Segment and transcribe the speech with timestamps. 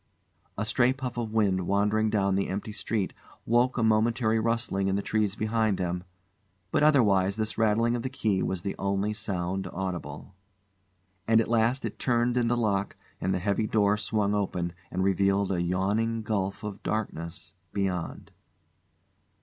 [0.57, 3.13] A stray puff of wind wandering down the empty street
[3.45, 6.05] woke a momentary rustling in the trees behind them,
[6.71, 10.33] but otherwise this rattling of the key was the only sound audible;
[11.27, 15.03] and at last it turned in the lock and the heavy door swung open and
[15.03, 18.31] revealed a yawning gulf of darkness beyond.